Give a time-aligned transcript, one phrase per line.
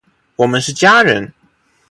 [0.35, 1.31] 我们是家人！